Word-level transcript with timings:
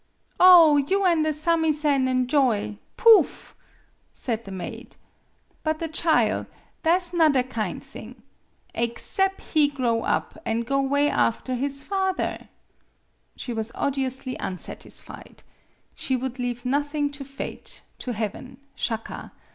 "Oh, 0.39 0.77
you 0.77 1.05
an' 1.05 1.21
the 1.21 1.31
samisen 1.31 2.07
an' 2.07 2.25
joy 2.25 2.79
poof!" 2.97 3.53
28 3.53 3.53
MADAME 3.53 3.53
BUTTERFLY 3.53 3.53
said 4.13 4.45
the 4.45 4.51
maid. 4.51 4.95
"But 5.63 5.77
the 5.77 5.87
chile 5.87 6.45
tha' 6.81 6.99
's 6.99 7.13
'nother 7.13 7.43
kind 7.43 7.83
thing, 7.83 8.23
slexcep' 8.73 9.53
be 9.53 9.67
grow 9.67 10.01
up, 10.01 10.39
an' 10.43 10.61
go 10.61 10.81
'way 10.81 11.07
after 11.07 11.53
his 11.53 11.83
father?" 11.83 12.49
She 13.37 13.53
was 13.53 13.71
odiously 13.75 14.35
unsatisfied. 14.39 15.43
She 15.93 16.15
would 16.15 16.39
leave 16.39 16.65
nothing 16.65 17.11
to 17.11 17.23
fate 17.23 17.83
to 17.99 18.13
heaven 18.13 18.57
Shaka. 18.73 19.31